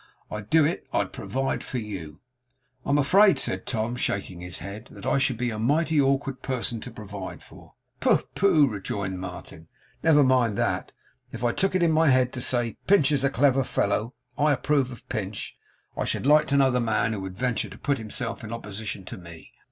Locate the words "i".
2.87-2.89, 5.05-5.19, 11.43-11.51, 14.39-14.53, 15.95-16.05